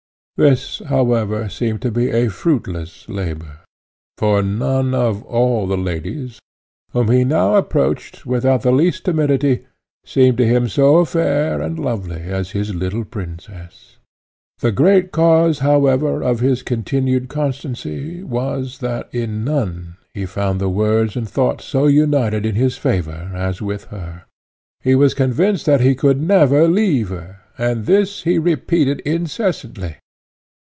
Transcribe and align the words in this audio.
This, 0.37 0.79
however, 0.87 1.49
seemed 1.49 1.83
to 1.83 1.91
be 1.91 2.09
a 2.09 2.27
fruitless 2.27 3.07
labour, 3.07 3.59
for 4.17 4.41
none 4.41 4.95
of 4.95 5.21
all 5.25 5.67
the 5.67 5.77
ladies, 5.77 6.39
whom 6.93 7.11
he 7.11 7.23
now 7.23 7.57
approached 7.57 8.25
without 8.25 8.63
the 8.63 8.71
least 8.71 9.05
timidity, 9.05 9.67
seemed 10.03 10.39
to 10.39 10.47
him 10.47 10.67
so 10.67 11.05
fair 11.05 11.61
and 11.61 11.77
lovely 11.77 12.21
as 12.21 12.53
his 12.57 12.73
little 12.73 13.05
princess. 13.05 13.97
The 14.61 14.71
great 14.71 15.11
cause 15.11 15.59
however 15.59 16.23
of 16.23 16.39
his 16.39 16.63
continued 16.63 17.29
constancy 17.29 18.23
was, 18.23 18.79
that 18.79 19.09
in 19.11 19.43
none 19.43 19.97
he 20.11 20.25
found 20.25 20.59
the 20.59 20.69
words 20.69 21.15
and 21.15 21.29
thoughts 21.29 21.65
so 21.65 21.85
united 21.85 22.47
in 22.47 22.55
his 22.55 22.77
favour 22.77 23.29
as 23.35 23.61
with 23.61 23.83
her. 23.93 24.23
He 24.79 24.95
was 24.95 25.13
convinced 25.13 25.67
that 25.67 25.81
he 25.81 25.93
could 25.93 26.19
never 26.19 26.67
leave 26.67 27.09
her, 27.09 27.41
and 27.59 27.85
this 27.85 28.23
he 28.23 28.39
repeated 28.39 29.01
incessantly. 29.01 29.97